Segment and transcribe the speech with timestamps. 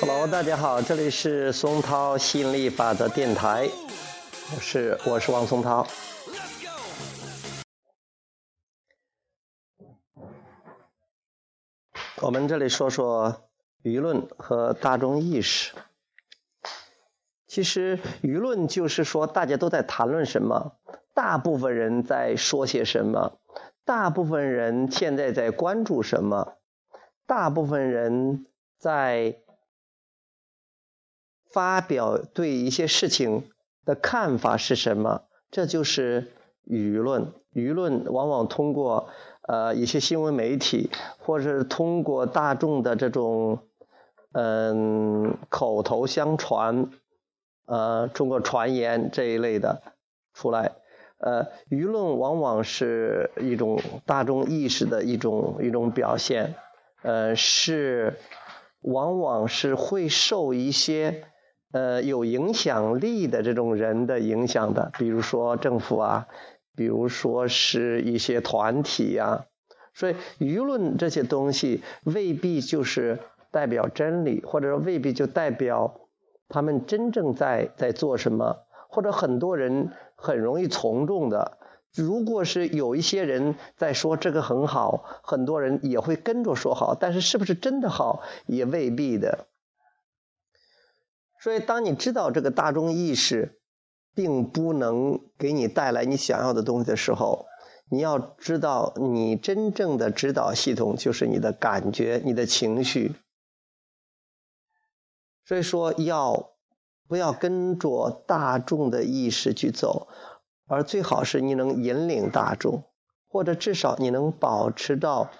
[0.00, 3.68] Hello，大家好，这里是松涛吸引力法则电台，
[4.54, 5.84] 我是我是王松涛。
[12.22, 13.50] 我们这里说说
[13.82, 15.74] 舆论和大众意识。
[17.48, 20.76] 其实舆论就是说大家都在谈论什么，
[21.12, 23.40] 大部分人在说些什么，
[23.84, 26.58] 大部分人现在在关注什么，
[27.26, 28.46] 大部分人
[28.78, 29.40] 在。
[31.50, 33.48] 发表对一些事情
[33.84, 35.22] 的看法是什么？
[35.50, 36.30] 这就是
[36.66, 37.32] 舆论。
[37.54, 39.08] 舆论往往通过
[39.42, 43.60] 呃一些新闻媒体，或者是通过大众的这种
[44.32, 46.90] 嗯口头相传，
[47.64, 49.82] 呃通过传言这一类的
[50.34, 50.72] 出来。
[51.16, 56.54] 呃，舆论往往是一种大众意识的一种一种表现，
[57.02, 58.18] 呃是
[58.82, 61.24] 往往是会受一些。
[61.70, 66.26] 呃，有影响力的这种人的影响的，比如说政府啊，
[66.74, 69.44] 比如说是一些团体呀，
[69.92, 73.18] 所以舆论这些东西未必就是
[73.50, 76.00] 代表真理，或者说未必就代表
[76.48, 81.58] 他们真正在在做什么，或者很多人很容易从众的。
[81.94, 89.48] 如果是有一些人在说这个很好，很多人也会跟着说好，但是是不是真的好，也未必的。
[91.40, 93.60] 所以，当你知道这个大众意识
[94.12, 97.46] 并不能给你带来你想要的东西的时候，
[97.88, 103.14] 你要知道，你真正的指导系统就是你的感觉、你的情绪。
[105.44, 106.50] 所以说，要
[107.06, 110.08] 不要跟着大众的意识去走，
[110.66, 112.82] 而最好是你能引领大众，
[113.28, 115.30] 或者至少你能保持到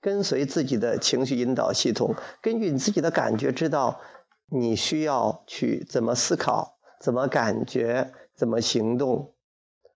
[0.00, 4.00] 跟随自己的情绪引导系统，根据你自己的感觉知道。
[4.46, 9.34] 你需要去怎么思考，怎么感觉，怎么行动，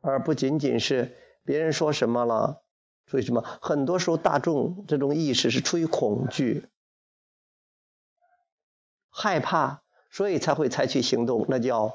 [0.00, 2.62] 而不仅仅是别人说什么了，
[3.06, 3.42] 出于什么？
[3.62, 6.66] 很多时候，大众这种意识是出于恐惧、
[9.10, 11.94] 害怕，所以才会采取行动，那叫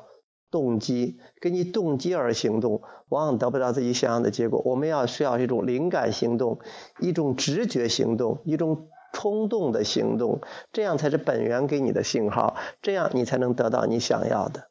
[0.50, 1.20] 动机。
[1.40, 4.62] 根据动机而行动，往往得不到自己想要的结果。
[4.66, 6.60] 我们要需要一种灵感行动，
[7.00, 8.90] 一种直觉行动，一种。
[9.18, 10.42] 冲动的行动，
[10.72, 14.70] 这样才是本源给你的信号，这样你才能得到你想要的。